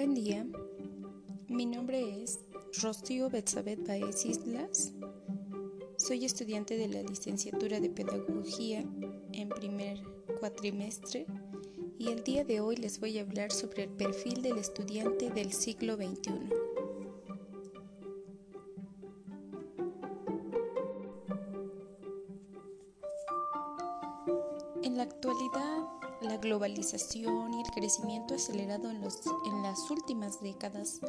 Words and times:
Buen 0.00 0.14
día, 0.14 0.46
mi 1.48 1.66
nombre 1.66 2.22
es 2.22 2.38
Rocío 2.80 3.28
Betsabet 3.28 3.86
Baez 3.86 4.24
Islas. 4.24 4.94
Soy 5.98 6.24
estudiante 6.24 6.78
de 6.78 6.88
la 6.88 7.02
licenciatura 7.02 7.80
de 7.80 7.90
Pedagogía 7.90 8.82
en 9.34 9.50
primer 9.50 10.02
cuatrimestre 10.38 11.26
y 11.98 12.08
el 12.08 12.24
día 12.24 12.44
de 12.44 12.60
hoy 12.60 12.76
les 12.76 12.98
voy 12.98 13.18
a 13.18 13.20
hablar 13.20 13.52
sobre 13.52 13.82
el 13.82 13.90
perfil 13.90 14.40
del 14.40 14.56
estudiante 14.56 15.28
del 15.28 15.52
siglo 15.52 15.96
XXI. 15.96 16.32
En 24.82 24.96
la 24.96 25.02
actualidad, 25.02 26.09
la 26.20 26.36
globalización 26.36 27.54
y 27.54 27.62
el 27.62 27.70
crecimiento 27.70 28.34
acelerado 28.34 28.90
en, 28.90 28.96
en, 28.96 29.62
las 29.62 29.90
últimas 29.90 30.40
décadas 30.40 31.00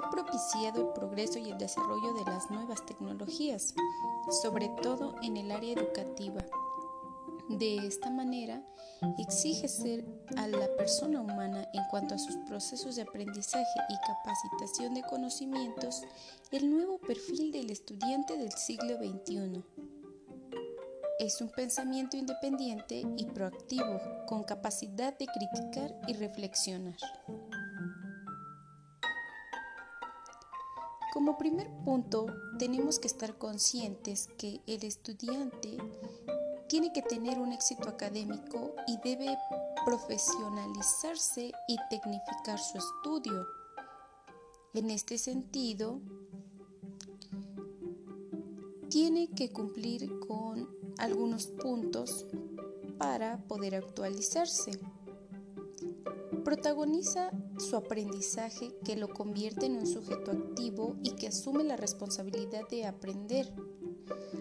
ha 0.00 0.10
propiciado 0.10 0.88
el 0.88 0.92
progreso 0.92 1.38
y 1.38 1.50
el 1.50 1.58
desarrollo 1.58 2.14
de 2.14 2.24
las 2.24 2.50
nuevas 2.50 2.84
tecnologías, 2.86 3.74
sobre 4.42 4.68
todo 4.82 5.16
en 5.22 5.36
el 5.36 5.50
área 5.50 5.74
educativa. 5.74 6.44
De 7.48 7.84
esta 7.84 8.10
manera, 8.10 8.62
exige 9.18 9.66
ser 9.66 10.04
a 10.36 10.46
la 10.46 10.68
persona 10.76 11.20
humana 11.20 11.66
en 11.72 11.82
cuanto 11.90 12.14
a 12.14 12.18
sus 12.18 12.36
procesos 12.48 12.94
de 12.94 13.02
aprendizaje 13.02 13.80
y 13.88 14.06
capacitación 14.06 14.94
de 14.94 15.02
conocimientos 15.02 16.02
el 16.52 16.70
nuevo 16.70 16.98
perfil 16.98 17.50
del 17.50 17.70
estudiante 17.70 18.36
del 18.36 18.52
siglo 18.52 18.96
XXI 18.98 19.64
es 21.20 21.42
un 21.42 21.50
pensamiento 21.50 22.16
independiente 22.16 23.02
y 23.18 23.26
proactivo, 23.26 24.00
con 24.26 24.42
capacidad 24.42 25.16
de 25.18 25.26
criticar 25.26 25.94
y 26.08 26.14
reflexionar. 26.14 26.96
Como 31.12 31.36
primer 31.36 31.68
punto, 31.84 32.24
tenemos 32.58 32.98
que 32.98 33.08
estar 33.08 33.36
conscientes 33.36 34.28
que 34.38 34.62
el 34.66 34.82
estudiante 34.82 35.76
tiene 36.68 36.90
que 36.90 37.02
tener 37.02 37.38
un 37.38 37.52
éxito 37.52 37.90
académico 37.90 38.74
y 38.86 38.96
debe 39.04 39.36
profesionalizarse 39.84 41.52
y 41.68 41.76
tecnificar 41.90 42.58
su 42.58 42.78
estudio. 42.78 43.46
En 44.72 44.88
este 44.88 45.18
sentido, 45.18 46.00
tiene 48.88 49.28
que 49.28 49.52
cumplir 49.52 50.18
con 50.20 50.79
algunos 50.98 51.46
puntos 51.46 52.26
para 52.98 53.38
poder 53.48 53.74
actualizarse. 53.74 54.72
Protagoniza 56.44 57.30
su 57.58 57.76
aprendizaje 57.76 58.74
que 58.84 58.96
lo 58.96 59.08
convierte 59.08 59.66
en 59.66 59.76
un 59.76 59.86
sujeto 59.86 60.30
activo 60.30 60.96
y 61.02 61.12
que 61.12 61.28
asume 61.28 61.64
la 61.64 61.76
responsabilidad 61.76 62.68
de 62.68 62.86
aprender. 62.86 63.52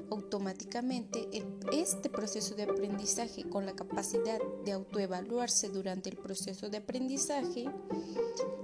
Automáticamente, 0.09 1.30
este 1.72 2.09
proceso 2.09 2.56
de 2.56 2.63
aprendizaje 2.63 3.44
con 3.44 3.66
la 3.66 3.73
capacidad 3.73 4.39
de 4.66 4.72
autoevaluarse 4.72 5.69
durante 5.69 6.09
el 6.09 6.17
proceso 6.17 6.69
de 6.69 6.78
aprendizaje, 6.78 7.66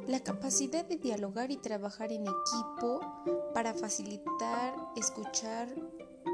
la 0.08 0.22
capacidad 0.22 0.86
de 0.86 0.98
dialogar 0.98 1.52
y 1.52 1.58
trabajar 1.58 2.12
en 2.12 2.24
equipo 2.24 3.00
para 3.54 3.74
facilitar, 3.74 4.76
escuchar, 4.96 5.68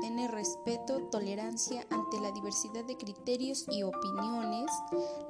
tener 0.02 0.32
respeto, 0.32 1.08
tolerancia 1.10 1.86
ante 1.90 2.20
la 2.20 2.32
diversidad 2.32 2.84
de 2.84 2.98
criterios 2.98 3.66
y 3.70 3.84
opiniones, 3.84 4.70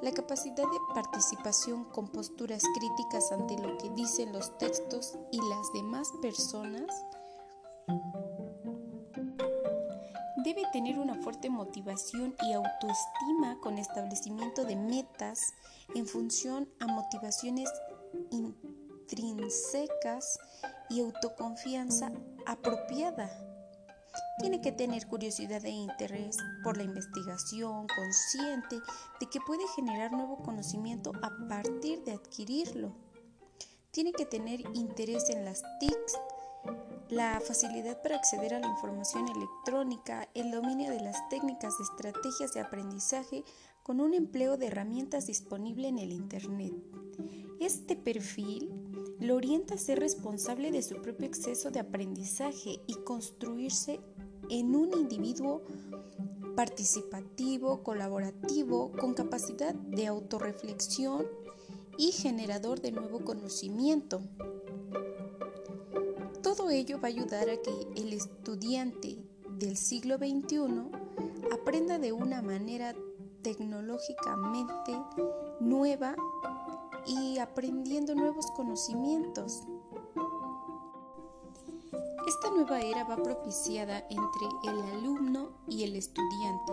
la 0.00 0.10
capacidad 0.10 0.56
de 0.56 0.78
participación 0.94 1.84
con 1.84 2.08
posturas 2.08 2.64
críticas 2.74 3.30
ante 3.30 3.56
lo 3.58 3.76
que 3.78 3.90
dicen 3.90 4.32
los 4.32 4.56
textos 4.58 5.16
y 5.30 5.38
las 5.38 5.72
demás 5.74 6.10
personas, 6.20 6.90
debe 10.42 10.62
tener 10.72 10.98
una 10.98 11.14
fuerte 11.16 11.50
motivación 11.50 12.34
y 12.42 12.52
autoestima 12.52 13.58
con 13.60 13.78
establecimiento 13.78 14.64
de 14.64 14.76
metas 14.76 15.54
en 15.94 16.06
función 16.06 16.68
a 16.80 16.86
motivaciones 16.86 17.70
intrínsecas 18.30 20.38
y 20.88 21.00
autoconfianza 21.00 22.10
apropiada 22.46 23.51
tiene 24.38 24.60
que 24.60 24.72
tener 24.72 25.06
curiosidad 25.06 25.64
e 25.64 25.70
interés 25.70 26.36
por 26.62 26.76
la 26.76 26.82
investigación, 26.82 27.86
consciente 27.86 28.80
de 29.20 29.26
que 29.26 29.40
puede 29.40 29.66
generar 29.76 30.12
nuevo 30.12 30.38
conocimiento 30.38 31.12
a 31.22 31.30
partir 31.48 32.02
de 32.04 32.12
adquirirlo. 32.12 32.92
Tiene 33.90 34.12
que 34.12 34.26
tener 34.26 34.60
interés 34.74 35.28
en 35.30 35.44
las 35.44 35.62
TICs, 35.78 36.18
la 37.08 37.40
facilidad 37.40 38.00
para 38.02 38.16
acceder 38.16 38.54
a 38.54 38.60
la 38.60 38.68
información 38.68 39.28
electrónica, 39.28 40.28
el 40.34 40.50
dominio 40.50 40.90
de 40.90 41.00
las 41.00 41.28
técnicas 41.28 41.74
y 41.78 41.82
estrategias 41.82 42.54
de 42.54 42.60
aprendizaje 42.60 43.44
con 43.82 44.00
un 44.00 44.14
empleo 44.14 44.56
de 44.56 44.68
herramientas 44.68 45.26
disponible 45.26 45.88
en 45.88 45.98
el 45.98 46.12
Internet. 46.12 46.72
Este 47.60 47.96
perfil 47.96 48.72
lo 49.22 49.36
orienta 49.36 49.74
a 49.74 49.78
ser 49.78 50.00
responsable 50.00 50.72
de 50.72 50.82
su 50.82 50.96
propio 50.96 51.26
exceso 51.26 51.70
de 51.70 51.80
aprendizaje 51.80 52.80
y 52.86 52.94
construirse 53.04 54.00
en 54.50 54.74
un 54.74 54.92
individuo 54.98 55.62
participativo, 56.56 57.82
colaborativo, 57.82 58.90
con 58.92 59.14
capacidad 59.14 59.74
de 59.74 60.06
autorreflexión 60.06 61.26
y 61.96 62.12
generador 62.12 62.80
de 62.80 62.92
nuevo 62.92 63.24
conocimiento. 63.24 64.20
Todo 66.42 66.70
ello 66.70 67.00
va 67.00 67.08
a 67.08 67.12
ayudar 67.12 67.48
a 67.48 67.56
que 67.56 67.86
el 67.96 68.12
estudiante 68.12 69.18
del 69.58 69.76
siglo 69.76 70.18
XXI 70.18 70.58
aprenda 71.52 71.98
de 71.98 72.12
una 72.12 72.42
manera 72.42 72.94
tecnológicamente 73.42 74.92
nueva 75.60 76.16
y 77.06 77.38
aprendiendo 77.38 78.14
nuevos 78.14 78.50
conocimientos. 78.52 79.62
Esta 82.28 82.50
nueva 82.50 82.80
era 82.80 83.04
va 83.04 83.16
propiciada 83.16 83.98
entre 84.08 84.70
el 84.70 84.80
alumno 84.94 85.50
y 85.68 85.84
el 85.84 85.96
estudiante, 85.96 86.72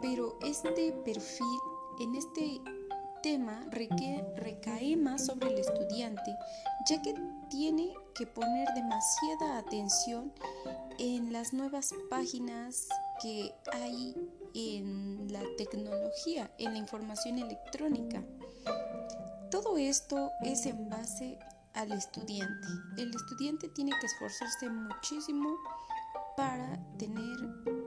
pero 0.00 0.38
este 0.42 0.92
perfil 0.92 1.58
en 2.00 2.14
este 2.14 2.60
tema 3.22 3.66
recae, 3.70 4.96
más 4.96 5.26
sobre 5.26 5.48
el 5.48 5.58
estudiante, 5.58 6.34
ya 6.88 7.02
que 7.02 7.14
tiene 7.50 7.92
que 8.14 8.26
poner 8.26 8.68
demasiada 8.74 9.58
atención 9.58 10.32
en 10.98 11.32
las 11.32 11.52
nuevas 11.52 11.94
páginas 12.08 12.88
que 13.22 13.54
hay 13.72 14.14
en 14.54 15.30
la 15.30 15.42
tecnología, 15.58 16.50
en 16.58 16.72
la 16.72 16.78
información 16.78 17.38
electrónica. 17.38 18.24
Todo 19.50 19.78
esto 19.78 20.30
es 20.42 20.64
en 20.66 20.88
base 20.88 21.36
al 21.74 21.90
estudiante. 21.90 22.68
El 22.96 23.12
estudiante 23.12 23.68
tiene 23.68 23.90
que 24.00 24.06
esforzarse 24.06 24.70
muchísimo 24.70 25.56
para 26.36 26.78
tener 26.98 27.36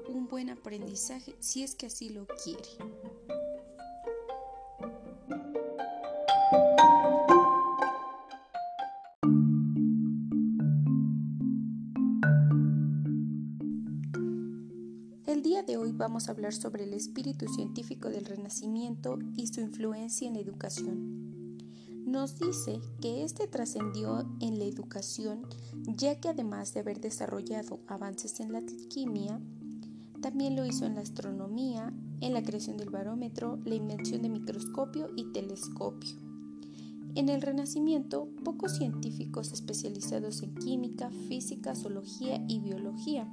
un 0.09 0.27
buen 0.29 0.49
aprendizaje 0.49 1.37
si 1.39 1.63
es 1.63 1.75
que 1.75 1.85
así 1.85 2.09
lo 2.09 2.27
quiere. 2.27 2.67
El 15.25 15.41
día 15.43 15.63
de 15.63 15.77
hoy 15.77 15.93
vamos 15.93 16.27
a 16.27 16.33
hablar 16.33 16.53
sobre 16.53 16.83
el 16.83 16.93
espíritu 16.93 17.47
científico 17.47 18.09
del 18.09 18.25
Renacimiento 18.25 19.17
y 19.37 19.47
su 19.47 19.61
influencia 19.61 20.27
en 20.27 20.33
la 20.33 20.41
educación 20.41 21.22
nos 22.13 22.37
dice 22.37 22.79
que 23.01 23.23
éste 23.23 23.47
trascendió 23.47 24.19
en 24.39 24.59
la 24.59 24.65
educación 24.65 25.47
ya 25.87 26.19
que 26.19 26.29
además 26.29 26.71
de 26.71 26.81
haber 26.81 27.01
desarrollado 27.01 27.79
avances 27.87 28.39
en 28.39 28.51
la 28.51 28.59
alquimia, 28.59 29.41
también 30.21 30.55
lo 30.55 30.63
hizo 30.63 30.85
en 30.85 30.93
la 30.93 31.01
astronomía, 31.01 31.91
en 32.21 32.35
la 32.35 32.43
creación 32.43 32.77
del 32.77 32.91
barómetro, 32.91 33.57
la 33.65 33.73
invención 33.73 34.21
de 34.21 34.29
microscopio 34.29 35.09
y 35.15 35.31
telescopio. 35.31 36.15
En 37.15 37.29
el 37.29 37.41
Renacimiento, 37.41 38.29
pocos 38.43 38.77
científicos 38.77 39.51
especializados 39.51 40.43
en 40.43 40.53
química, 40.53 41.09
física, 41.27 41.73
zoología 41.75 42.45
y 42.47 42.59
biología 42.59 43.27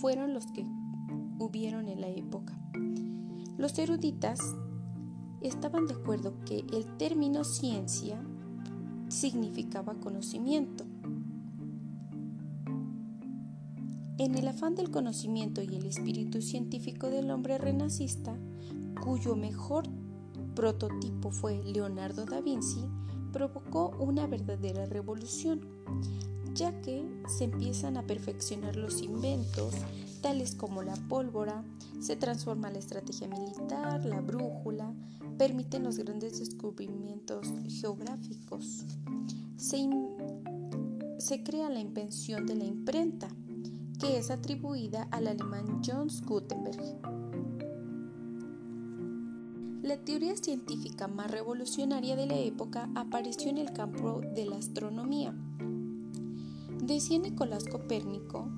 fueron 0.00 0.32
los 0.32 0.46
que 0.46 0.64
hubieron 1.38 1.86
en 1.88 2.00
la 2.00 2.08
época. 2.08 2.58
Los 3.58 3.78
eruditas 3.78 4.40
estaban 5.40 5.86
de 5.86 5.94
acuerdo 5.94 6.34
que 6.44 6.64
el 6.72 6.84
término 6.96 7.44
ciencia 7.44 8.22
significaba 9.08 9.94
conocimiento. 9.94 10.84
En 14.18 14.34
el 14.34 14.48
afán 14.48 14.74
del 14.74 14.90
conocimiento 14.90 15.62
y 15.62 15.76
el 15.76 15.86
espíritu 15.86 16.42
científico 16.42 17.08
del 17.08 17.30
hombre 17.30 17.56
renacista, 17.56 18.36
cuyo 19.00 19.36
mejor 19.36 19.84
prototipo 20.56 21.30
fue 21.30 21.62
Leonardo 21.62 22.24
da 22.24 22.40
Vinci, 22.40 22.84
provocó 23.32 23.92
una 24.00 24.26
verdadera 24.26 24.86
revolución, 24.86 25.60
ya 26.54 26.80
que 26.80 27.04
se 27.28 27.44
empiezan 27.44 27.96
a 27.96 28.06
perfeccionar 28.06 28.74
los 28.74 29.02
inventos, 29.02 29.74
tales 30.20 30.54
como 30.54 30.82
la 30.82 30.94
pólvora, 31.08 31.64
se 32.00 32.16
transforma 32.16 32.70
la 32.70 32.78
estrategia 32.78 33.28
militar, 33.28 34.04
la 34.04 34.20
brújula, 34.20 34.92
permiten 35.36 35.84
los 35.84 35.98
grandes 35.98 36.38
descubrimientos 36.38 37.46
geográficos. 37.68 38.84
Se, 39.56 39.88
se 41.18 41.42
crea 41.42 41.70
la 41.70 41.80
invención 41.80 42.46
de 42.46 42.56
la 42.56 42.64
imprenta, 42.64 43.28
que 43.98 44.18
es 44.18 44.30
atribuida 44.30 45.08
al 45.10 45.26
alemán 45.26 45.82
Johannes 45.84 46.22
Gutenberg. 46.22 46.80
La 49.82 49.96
teoría 49.96 50.36
científica 50.36 51.08
más 51.08 51.30
revolucionaria 51.30 52.14
de 52.14 52.26
la 52.26 52.36
época 52.36 52.90
apareció 52.94 53.48
en 53.48 53.58
el 53.58 53.72
campo 53.72 54.20
de 54.34 54.44
la 54.44 54.56
astronomía. 54.56 55.34
Decía 56.82 57.18
Nicolás 57.18 57.64
Copérnico 57.64 58.50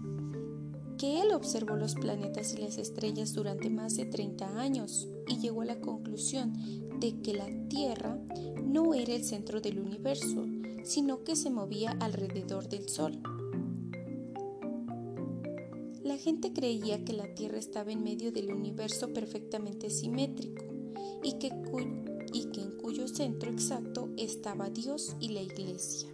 que 1.00 1.22
él 1.22 1.32
observó 1.32 1.76
los 1.76 1.94
planetas 1.94 2.52
y 2.52 2.58
las 2.58 2.76
estrellas 2.76 3.32
durante 3.32 3.70
más 3.70 3.96
de 3.96 4.04
30 4.04 4.60
años 4.60 5.08
y 5.28 5.38
llegó 5.38 5.62
a 5.62 5.64
la 5.64 5.80
conclusión 5.80 6.52
de 7.00 7.22
que 7.22 7.32
la 7.32 7.48
Tierra 7.70 8.18
no 8.62 8.92
era 8.92 9.14
el 9.14 9.24
centro 9.24 9.62
del 9.62 9.78
universo, 9.78 10.44
sino 10.84 11.24
que 11.24 11.36
se 11.36 11.48
movía 11.48 11.92
alrededor 12.00 12.68
del 12.68 12.86
Sol. 12.90 13.18
La 16.04 16.18
gente 16.18 16.52
creía 16.52 17.02
que 17.02 17.14
la 17.14 17.34
Tierra 17.34 17.56
estaba 17.56 17.92
en 17.92 18.02
medio 18.02 18.30
del 18.30 18.52
universo 18.52 19.10
perfectamente 19.14 19.88
simétrico 19.88 20.66
y 21.22 21.38
que, 21.38 21.50
y 22.34 22.44
que 22.50 22.60
en 22.60 22.72
cuyo 22.76 23.08
centro 23.08 23.50
exacto 23.50 24.10
estaba 24.18 24.68
Dios 24.68 25.16
y 25.18 25.30
la 25.30 25.40
Iglesia. 25.40 26.10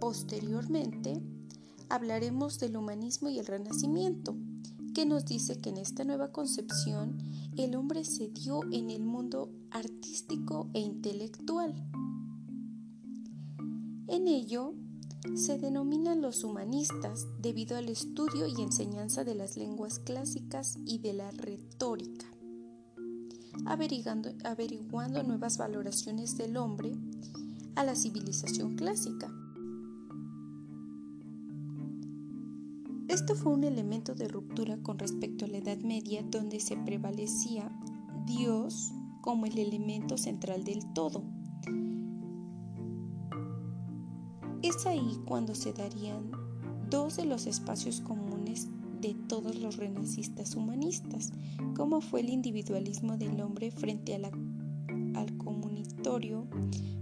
Posteriormente, 0.00 1.22
hablaremos 1.90 2.60
del 2.60 2.76
humanismo 2.76 3.28
y 3.28 3.38
el 3.38 3.46
renacimiento, 3.46 4.36
que 4.94 5.04
nos 5.04 5.24
dice 5.26 5.60
que 5.60 5.70
en 5.70 5.76
esta 5.76 6.04
nueva 6.04 6.32
concepción 6.32 7.18
el 7.56 7.74
hombre 7.74 8.04
se 8.04 8.28
dio 8.28 8.62
en 8.72 8.90
el 8.90 9.02
mundo 9.04 9.50
artístico 9.70 10.70
e 10.72 10.80
intelectual. 10.80 11.74
En 14.06 14.28
ello 14.28 14.74
se 15.34 15.58
denominan 15.58 16.22
los 16.22 16.44
humanistas 16.44 17.26
debido 17.40 17.76
al 17.76 17.88
estudio 17.88 18.46
y 18.46 18.62
enseñanza 18.62 19.24
de 19.24 19.34
las 19.34 19.56
lenguas 19.56 19.98
clásicas 19.98 20.78
y 20.86 20.98
de 20.98 21.12
la 21.12 21.30
retórica, 21.32 22.26
averiguando, 23.66 25.22
nuevas 25.24 25.58
valoraciones 25.58 26.36
del 26.36 26.56
hombre 26.56 26.92
a 27.74 27.84
la 27.84 27.94
civilización 27.94 28.76
clásica 28.76 29.30
Esto 33.10 33.34
fue 33.34 33.52
un 33.52 33.64
elemento 33.64 34.14
de 34.14 34.28
ruptura 34.28 34.76
con 34.84 34.96
respecto 34.96 35.44
a 35.44 35.48
la 35.48 35.58
Edad 35.58 35.78
Media 35.78 36.22
donde 36.22 36.60
se 36.60 36.76
prevalecía 36.76 37.68
Dios 38.24 38.92
como 39.20 39.46
el 39.46 39.58
elemento 39.58 40.16
central 40.16 40.62
del 40.62 40.86
todo. 40.92 41.24
Es 44.62 44.86
ahí 44.86 45.18
cuando 45.24 45.56
se 45.56 45.72
darían 45.72 46.30
dos 46.88 47.16
de 47.16 47.24
los 47.24 47.48
espacios 47.48 48.00
comunes 48.00 48.68
de 49.00 49.16
todos 49.26 49.56
los 49.56 49.76
renacistas 49.76 50.54
humanistas, 50.54 51.32
como 51.74 52.00
fue 52.00 52.20
el 52.20 52.30
individualismo 52.30 53.16
del 53.16 53.40
hombre 53.40 53.72
frente 53.72 54.14
al 54.14 55.36
comunitorio 55.36 56.46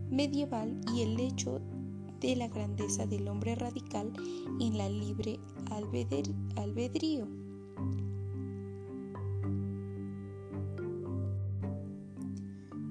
medieval 0.08 0.80
y 0.94 1.02
el 1.02 1.20
hecho 1.20 1.60
de 2.20 2.34
la 2.34 2.48
grandeza 2.48 3.06
del 3.06 3.28
hombre 3.28 3.54
radical 3.54 4.12
en 4.60 4.78
la 4.78 4.88
libre 4.88 5.38
albedrío. 5.70 7.26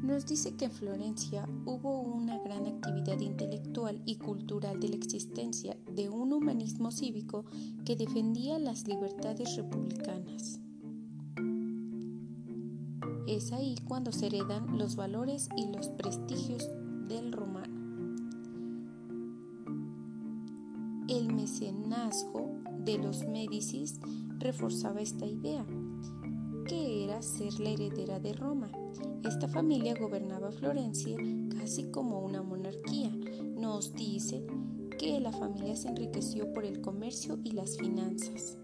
Nos 0.08 0.26
dice 0.26 0.56
que 0.56 0.66
en 0.66 0.72
Florencia 0.72 1.48
hubo 1.66 2.00
una 2.00 2.40
gran 2.40 2.66
actividad 2.66 3.20
intelectual 3.20 4.02
y 4.06 4.16
cultural 4.16 4.80
de 4.80 4.88
la 4.88 4.96
existencia 4.96 5.76
de 5.92 6.10
un 6.10 6.32
humanismo 6.32 6.92
cívico 6.92 7.44
que 7.84 7.98
defendía 7.98 8.58
las 8.58 8.88
libertades 8.88 9.58
republicanas. 9.58 10.62
Es 13.28 13.52
ahí 13.52 13.76
cuando 13.84 14.14
se 14.14 14.28
heredan 14.28 14.78
los 14.78 14.96
valores 14.96 15.50
y 15.58 15.68
los 15.68 15.90
prestigios 15.90 16.70
del 17.10 17.34
romano. 17.34 17.76
El 21.10 21.34
mecenazgo 21.34 22.57
de 22.88 22.98
los 22.98 23.28
Médicis 23.28 24.00
reforzaba 24.40 25.02
esta 25.02 25.26
idea, 25.26 25.66
que 26.66 27.04
era 27.04 27.22
ser 27.22 27.60
la 27.60 27.72
heredera 27.72 28.18
de 28.22 28.32
Roma. 28.32 28.72
Esta 29.26 29.50
familia 29.50 29.94
gobernaba 30.00 30.54
Florencia 30.54 31.18
casi 31.60 31.92
como 31.92 32.22
una 32.22 32.42
monarquía. 32.44 33.12
Nos 33.58 33.94
dice 33.94 34.48
que 34.98 35.20
la 35.20 35.34
familia 35.34 35.76
se 35.76 35.90
enriqueció 35.90 36.54
por 36.54 36.64
el 36.64 36.80
comercio 36.80 37.38
y 37.44 37.52
las 37.52 37.78
finanzas. 37.78 38.58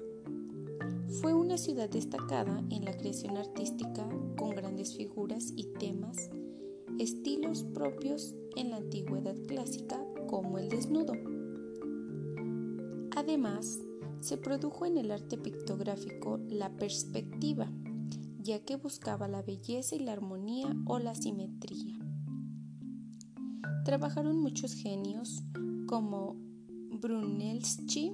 Fue 1.21 1.33
una 1.33 1.57
ciudad 1.57 1.89
destacada 1.89 2.63
en 2.69 2.85
la 2.85 2.95
creación 2.95 3.35
artística 3.35 4.07
con 4.37 4.51
grandes 4.51 4.95
figuras 4.95 5.51
y 5.57 5.65
temas, 5.65 6.29
estilos 6.97 7.65
propios 7.73 8.35
en 8.55 8.69
la 8.69 8.77
antigüedad 8.77 9.35
clásica 9.47 10.01
como 10.27 10.59
el 10.59 10.69
desnudo. 10.69 11.11
Además, 13.17 13.79
se 14.19 14.38
produjo 14.38 14.85
en 14.85 14.97
el 14.97 15.11
arte 15.11 15.38
pictográfico 15.38 16.39
la 16.50 16.69
perspectiva, 16.75 17.71
ya 18.39 18.59
que 18.63 18.75
buscaba 18.75 19.27
la 19.27 19.41
belleza 19.41 19.95
y 19.95 20.00
la 20.00 20.13
armonía 20.13 20.75
o 20.85 21.00
la 21.00 21.15
simetría. 21.15 22.00
Trabajaron 23.85 24.39
muchos 24.39 24.73
genios 24.73 25.44
como 25.88 26.35
Brunelleschi 27.01 28.13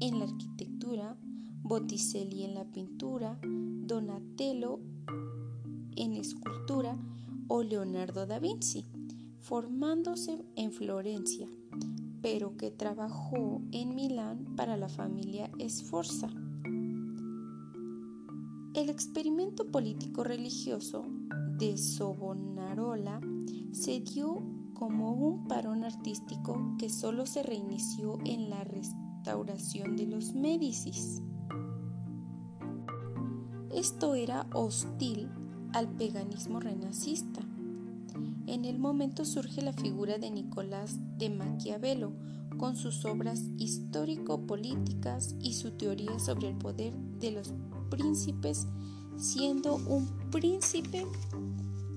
en 0.00 0.18
la 0.18 0.26
arquitectura, 0.26 1.16
Botticelli 1.62 2.44
en 2.44 2.54
la 2.54 2.64
pintura, 2.64 3.38
Donatello 3.42 4.80
en 5.96 6.12
escultura 6.14 6.96
o 7.48 7.62
Leonardo 7.62 8.26
da 8.26 8.38
Vinci, 8.38 8.84
formándose 9.40 10.44
en 10.54 10.72
Florencia 10.72 11.48
pero 12.22 12.56
que 12.56 12.70
trabajó 12.70 13.62
en 13.72 13.94
Milán 13.94 14.54
para 14.56 14.76
la 14.76 14.88
familia 14.88 15.50
Sforza. 15.68 16.28
El 18.74 18.90
experimento 18.90 19.66
político 19.66 20.24
religioso 20.24 21.04
de 21.58 21.76
Savonarola 21.76 23.20
se 23.72 24.00
dio 24.00 24.42
como 24.74 25.12
un 25.12 25.48
parón 25.48 25.84
artístico 25.84 26.76
que 26.78 26.88
solo 26.88 27.26
se 27.26 27.42
reinició 27.42 28.18
en 28.24 28.50
la 28.50 28.64
restauración 28.64 29.96
de 29.96 30.06
los 30.06 30.34
Médicis. 30.34 31.22
Esto 33.74 34.14
era 34.14 34.46
hostil 34.52 35.28
al 35.72 35.88
paganismo 35.88 36.60
renacista 36.60 37.42
en 38.48 38.64
el 38.64 38.78
momento 38.78 39.26
surge 39.26 39.60
la 39.60 39.74
figura 39.74 40.16
de 40.16 40.30
Nicolás 40.30 40.98
de 41.18 41.30
Maquiavelo, 41.30 42.12
con 42.56 42.76
sus 42.76 43.04
obras 43.04 43.44
histórico-políticas 43.58 45.36
y 45.40 45.54
su 45.54 45.72
teoría 45.72 46.18
sobre 46.18 46.48
el 46.48 46.56
poder 46.56 46.94
de 47.20 47.32
los 47.32 47.52
príncipes, 47.90 48.66
siendo 49.16 49.76
un 49.76 50.08
príncipe 50.30 51.06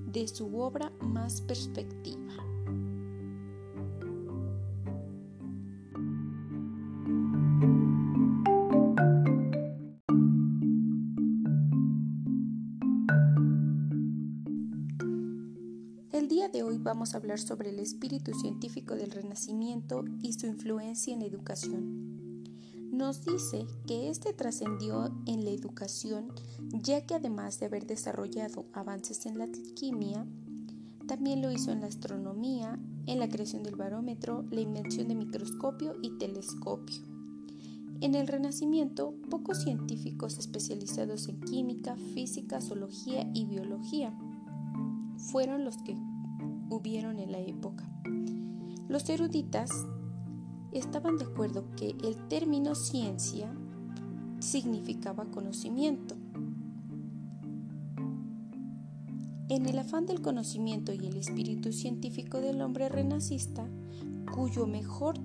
de 0.07 0.27
su 0.27 0.59
obra 0.59 0.91
más 1.01 1.41
perspectiva. 1.41 2.30
Vamos 17.01 17.15
a 17.15 17.17
hablar 17.17 17.39
sobre 17.39 17.71
el 17.71 17.79
espíritu 17.79 18.31
científico 18.35 18.93
del 18.93 19.09
Renacimiento 19.09 20.05
y 20.21 20.33
su 20.33 20.45
influencia 20.45 21.11
en 21.11 21.21
la 21.21 21.25
educación. 21.25 22.43
Nos 22.91 23.25
dice 23.25 23.65
que 23.87 24.11
este 24.11 24.33
trascendió 24.33 25.11
en 25.25 25.43
la 25.43 25.49
educación 25.49 26.31
ya 26.73 27.03
que 27.07 27.15
además 27.15 27.59
de 27.59 27.65
haber 27.65 27.87
desarrollado 27.87 28.67
avances 28.71 29.25
en 29.25 29.39
la 29.39 29.45
alquimia, 29.45 30.27
también 31.07 31.41
lo 31.41 31.51
hizo 31.51 31.71
en 31.71 31.81
la 31.81 31.87
astronomía, 31.87 32.79
en 33.07 33.17
la 33.17 33.29
creación 33.29 33.63
del 33.63 33.77
barómetro, 33.77 34.45
la 34.51 34.61
invención 34.61 35.07
de 35.07 35.15
microscopio 35.15 35.95
y 36.03 36.19
telescopio. 36.19 37.01
En 37.99 38.13
el 38.13 38.27
Renacimiento, 38.27 39.15
pocos 39.31 39.63
científicos 39.63 40.37
especializados 40.37 41.27
en 41.29 41.41
química, 41.41 41.95
física, 42.13 42.61
zoología 42.61 43.27
y 43.33 43.45
biología 43.45 44.15
fueron 45.31 45.65
los 45.65 45.77
que 45.77 45.95
hubieron 46.71 47.19
en 47.19 47.31
la 47.31 47.39
época. 47.39 47.87
Los 48.87 49.07
eruditas 49.09 49.69
estaban 50.71 51.17
de 51.17 51.25
acuerdo 51.25 51.65
que 51.75 51.95
el 52.03 52.15
término 52.27 52.75
ciencia 52.75 53.53
significaba 54.39 55.25
conocimiento. 55.25 56.15
En 59.49 59.65
el 59.65 59.77
afán 59.79 60.05
del 60.05 60.21
conocimiento 60.21 60.93
y 60.93 61.05
el 61.05 61.17
espíritu 61.17 61.73
científico 61.73 62.39
del 62.39 62.61
hombre 62.61 62.87
renacista, 62.87 63.67
cuyo 64.33 64.65
mejor 64.65 65.15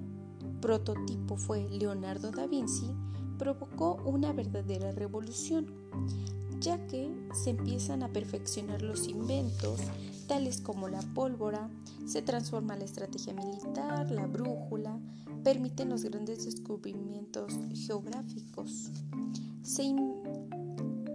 prototipo 0.60 1.36
fue 1.36 1.68
Leonardo 1.70 2.32
da 2.32 2.48
Vinci, 2.48 2.90
provocó 3.38 4.02
una 4.04 4.32
verdadera 4.32 4.90
revolución, 4.90 5.66
ya 6.58 6.84
que 6.88 7.08
se 7.34 7.50
empiezan 7.50 8.02
a 8.02 8.12
perfeccionar 8.12 8.82
los 8.82 9.06
inventos, 9.06 9.80
tales 10.26 10.60
como 10.60 10.88
la 10.88 11.00
pólvora, 11.00 11.70
se 12.06 12.22
transforma 12.22 12.76
la 12.76 12.84
estrategia 12.84 13.32
militar, 13.32 14.10
la 14.10 14.26
brújula, 14.26 14.98
permiten 15.42 15.88
los 15.88 16.04
grandes 16.04 16.44
descubrimientos 16.44 17.52
geográficos. 17.72 18.90
Se, 19.62 19.94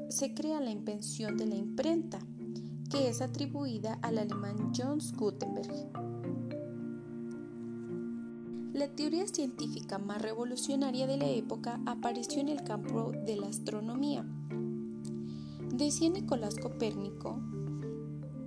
se 0.10 0.34
crea 0.34 0.60
la 0.60 0.72
invención 0.72 1.38
de 1.38 1.46
la 1.46 1.56
imprenta, 1.56 2.20
que 2.90 3.10
es 3.10 3.22
atribuida 3.22 4.00
al 4.02 4.18
alemán 4.18 4.72
John 4.76 5.00
Gutenberg. 5.16 5.72
La 8.74 8.88
teoría 8.88 9.28
científica 9.28 10.00
más 10.00 10.22
revolucionaria 10.22 11.06
de 11.06 11.18
la 11.18 11.30
época 11.30 11.80
apareció 11.86 12.42
en 12.42 12.50
el 12.50 12.64
campo 12.64 13.12
de 13.26 13.36
la 13.36 13.48
astronomía. 13.48 14.26
Decía 15.74 16.10
Nicolás 16.10 16.56
Copérnico 16.56 17.40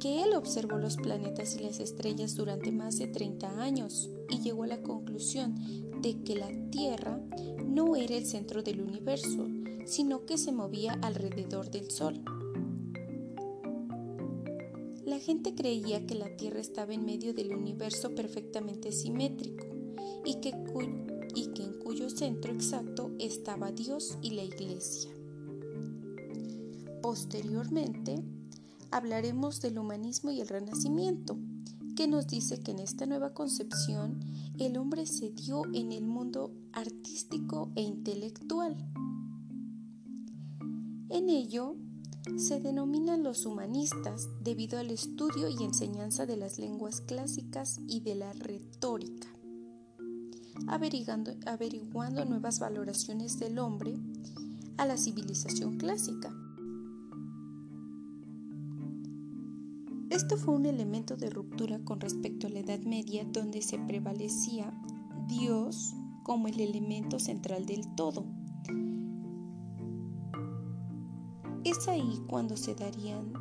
que 0.05 0.23
él 0.23 0.35
observó 0.35 0.77
los 0.77 0.99
planetas 0.99 1.57
y 1.57 1.61
las 1.61 1.81
estrellas 1.81 2.35
durante 2.35 2.71
más 2.71 2.99
de 2.99 3.07
30 3.07 3.63
años 3.63 4.11
y 4.29 4.41
llegó 4.41 4.65
a 4.65 4.67
la 4.67 4.83
conclusión 4.83 5.55
de 6.03 6.23
que 6.23 6.37
la 6.37 6.51
Tierra 6.71 7.19
no 7.65 7.97
era 7.97 8.15
el 8.15 8.27
centro 8.27 8.63
del 8.63 8.83
universo, 8.83 9.49
sino 9.87 10.27
que 10.27 10.37
se 10.37 10.53
movía 10.53 10.93
alrededor 11.01 11.71
del 11.71 11.91
Sol. 11.91 12.21
La 15.07 15.19
gente 15.21 15.55
creía 15.55 16.07
que 16.07 16.17
la 16.17 16.37
Tierra 16.37 16.61
estaba 16.61 16.93
en 16.93 17.07
medio 17.07 17.33
del 17.33 17.55
universo 17.55 18.15
perfectamente 18.15 18.93
simétrico 18.93 19.65
y 20.23 20.35
que, 20.35 20.53
y 21.35 21.47
que 21.55 21.63
en 21.63 21.79
cuyo 21.79 22.11
centro 22.11 22.53
exacto 22.53 23.11
estaba 23.19 23.73
Dios 23.73 24.19
y 24.21 24.33
la 24.33 24.45
Iglesia. 24.45 25.11
Posteriormente, 27.01 28.23
hablaremos 28.95 29.61
del 29.61 29.81
humanismo 29.81 30.31
y 30.31 30.41
el 30.41 30.47
renacimiento, 30.47 31.37
que 31.97 32.07
nos 32.07 32.29
dice 32.29 32.61
que 32.61 32.71
en 32.71 32.79
esta 32.79 33.07
nueva 33.07 33.35
concepción 33.35 34.21
el 34.57 34.77
hombre 34.77 35.05
se 35.07 35.31
dio 35.31 35.65
en 35.75 35.91
el 35.91 36.07
mundo 36.07 36.53
artístico 36.73 37.73
e 37.75 37.83
intelectual. 37.83 38.77
En 41.09 41.29
ello 41.29 41.75
se 42.37 42.61
denominan 42.61 43.25
los 43.25 43.47
humanistas 43.47 44.29
debido 44.41 44.79
al 44.79 44.93
estudio 44.93 45.49
y 45.49 45.65
enseñanza 45.65 46.25
de 46.25 46.37
las 46.37 46.61
lenguas 46.61 47.01
clásicas 47.01 47.81
y 47.89 47.99
de 47.99 48.15
la 48.15 48.33
retórica, 48.33 49.27
averiguando, 50.69 51.33
averiguando 51.47 52.25
nuevas 52.27 52.61
valoraciones 52.61 53.41
del 53.41 53.59
hombre 53.59 53.97
a 54.77 54.87
la 54.87 54.97
civilización 54.97 55.79
clásica 55.79 56.33
Esto 60.15 60.37
fue 60.37 60.55
un 60.55 60.65
elemento 60.65 61.17
de 61.17 61.29
ruptura 61.29 61.81
con 61.81 61.99
respecto 61.99 62.47
a 62.47 62.51
la 62.51 62.61
Edad 62.61 62.79
Media 62.83 63.25
donde 63.25 63.61
se 63.63 63.81
prevalecía 63.81 64.73
Dios 65.27 65.93
como 66.23 66.47
el 66.47 66.61
elemento 66.61 67.19
central 67.19 67.67
del 67.67 67.85
todo. 67.97 68.25
Es 71.65 71.89
ahí 71.89 72.23
cuando 72.29 72.57
se 72.57 72.77
darían 72.77 73.33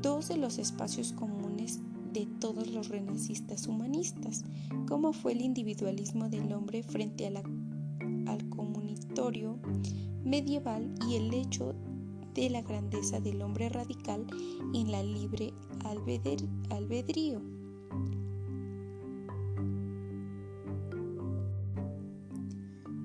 dos 0.00 0.28
de 0.28 0.38
los 0.38 0.56
espacios 0.56 1.12
comunes 1.12 1.80
de 2.14 2.24
todos 2.40 2.70
los 2.70 2.88
renacistas 2.88 3.66
humanistas, 3.66 4.44
como 4.88 5.12
fue 5.12 5.32
el 5.32 5.42
individualismo 5.42 6.30
del 6.30 6.54
hombre 6.54 6.82
frente 6.82 7.26
al 7.26 8.48
comunitorio 8.48 9.58
medieval 10.24 10.94
y 11.06 11.16
el 11.16 11.34
hecho 11.34 11.73
de 12.34 12.50
la 12.50 12.62
grandeza 12.62 13.20
del 13.20 13.40
hombre 13.42 13.68
radical 13.68 14.26
en 14.74 14.90
la 14.90 15.02
libre 15.02 15.54
albedrío. 16.70 17.40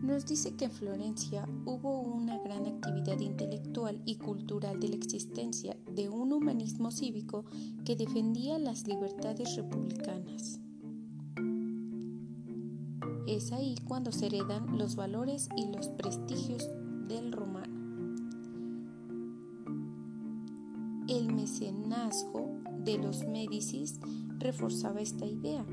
Nos 0.02 0.26
dice 0.26 0.56
que 0.56 0.66
en 0.66 0.72
Florencia 0.72 1.48
hubo 1.66 2.02
una 2.02 2.40
gran 2.40 2.66
actividad 2.66 3.20
intelectual 3.20 4.02
y 4.06 4.16
cultural 4.16 4.80
de 4.80 4.90
la 4.90 4.96
existencia 4.96 5.78
de 5.94 6.10
un 6.10 6.34
humanismo 6.34 6.90
cívico 6.90 7.46
que 7.86 7.96
defendía 7.96 8.58
las 8.58 8.88
libertades 8.88 9.56
republicanas. 9.56 10.60
Es 13.28 13.52
ahí 13.52 13.76
cuando 13.88 14.12
se 14.12 14.26
heredan 14.26 14.80
los 14.80 14.96
valores 14.96 15.48
y 15.56 15.68
los 15.68 15.90
prestigios 15.90 16.68
del 17.08 17.32
romano. 17.32 17.49
El 21.10 21.34
mecenazgo 21.34 22.60
de 22.86 23.00
los 23.00 23.28
Médicis 23.28 24.00
reforzaba 24.38 25.02
esta 25.02 25.26
idea, 25.26 25.66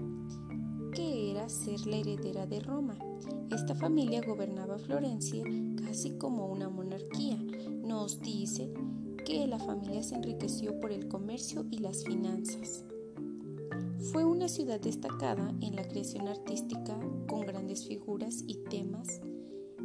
que 0.95 1.31
era 1.31 1.51
ser 1.51 1.87
la 1.87 1.97
heredera 1.97 2.47
de 2.47 2.61
Roma. 2.61 2.97
Esta 3.51 3.75
familia 3.75 4.23
gobernaba 4.27 4.79
Florencia 4.79 5.45
casi 5.85 6.17
como 6.17 6.47
una 6.47 6.71
monarquía. 6.71 7.37
Nos 7.85 8.23
dice 8.23 8.73
que 9.27 9.47
la 9.47 9.59
familia 9.59 10.03
se 10.03 10.15
enriqueció 10.15 10.81
por 10.81 10.91
el 10.91 11.07
comercio 11.07 11.67
y 11.71 11.81
las 11.81 12.05
finanzas. 12.05 12.87
Fue 14.11 14.25
una 14.25 14.49
ciudad 14.49 14.81
destacada 14.81 15.55
en 15.61 15.77
la 15.77 15.87
creación 15.87 16.29
artística 16.29 16.99
con 17.29 17.43
grandes 17.43 17.87
figuras 17.87 18.43
y 18.47 18.55
temas, 18.71 19.21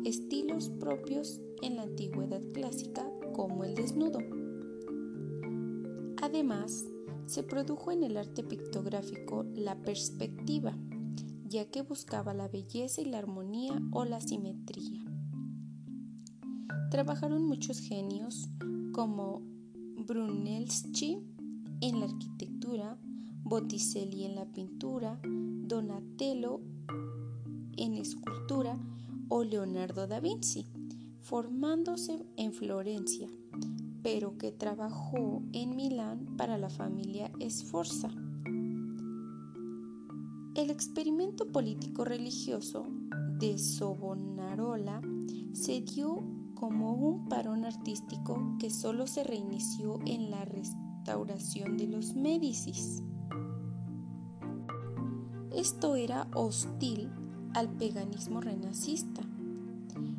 estilos 0.05 0.69
propios 0.69 1.41
en 1.61 1.75
la 1.75 1.83
antigüedad 1.83 2.41
clásica 2.53 3.05
como 3.33 3.65
el 3.65 3.75
desnudo. 3.75 4.19
Además, 6.21 6.85
se 7.25 7.41
produjo 7.41 7.91
en 7.91 8.03
el 8.03 8.15
arte 8.15 8.43
pictográfico 8.43 9.43
la 9.55 9.75
perspectiva, 9.81 10.77
ya 11.45 11.65
que 11.65 11.81
buscaba 11.81 12.33
la 12.35 12.47
belleza 12.47 13.01
y 13.01 13.05
la 13.05 13.17
armonía 13.17 13.81
o 13.91 14.05
la 14.05 14.21
simetría. 14.21 15.03
Trabajaron 16.91 17.43
muchos 17.43 17.79
genios 17.79 18.49
como 18.91 19.41
Brunelleschi 20.07 21.17
en 21.81 21.99
la 21.99 22.05
arquitectura, 22.05 22.99
Botticelli 23.43 24.25
en 24.25 24.35
la 24.35 24.45
pintura, 24.45 25.19
Donatello 25.23 26.61
en 27.77 27.95
escultura 27.95 28.77
o 29.27 29.43
Leonardo 29.43 30.05
da 30.05 30.19
Vinci, 30.19 30.67
formándose 31.19 32.23
en 32.35 32.53
Florencia 32.53 33.27
pero 34.03 34.37
que 34.37 34.51
trabajó 34.51 35.43
en 35.53 35.75
Milán 35.75 36.35
para 36.37 36.57
la 36.57 36.69
familia 36.69 37.31
Sforza. 37.49 38.09
El 40.55 40.69
experimento 40.69 41.51
político 41.51 42.03
religioso 42.03 42.87
de 43.39 43.57
Savonarola 43.57 45.01
se 45.53 45.81
dio 45.81 46.23
como 46.55 46.93
un 46.93 47.27
parón 47.29 47.65
artístico 47.65 48.57
que 48.59 48.69
solo 48.69 49.07
se 49.07 49.23
reinició 49.23 49.99
en 50.05 50.29
la 50.29 50.45
restauración 50.45 51.77
de 51.77 51.87
los 51.87 52.15
Médicis. 52.15 53.01
Esto 55.51 55.95
era 55.95 56.27
hostil 56.33 57.09
al 57.53 57.69
paganismo 57.69 58.41
renacista 58.41 59.21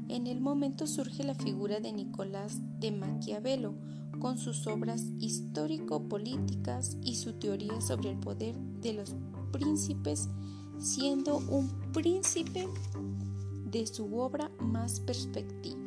en 0.08 0.26
el 0.26 0.40
momento 0.40 0.86
surge 0.86 1.24
la 1.24 1.34
figura 1.34 1.80
de 1.80 1.92
Nicolás 1.92 2.60
de 2.80 2.92
Maquiavelo, 2.92 3.74
con 4.18 4.38
sus 4.38 4.66
obras 4.66 5.06
histórico-políticas 5.18 6.96
y 7.02 7.16
su 7.16 7.32
teoría 7.32 7.80
sobre 7.80 8.10
el 8.10 8.18
poder 8.18 8.56
de 8.80 8.92
los 8.92 9.16
príncipes, 9.50 10.28
siendo 10.78 11.38
un 11.38 11.68
príncipe 11.92 12.68
de 13.70 13.86
su 13.86 14.16
obra 14.18 14.50
más 14.60 15.00
perspectiva. 15.00 15.81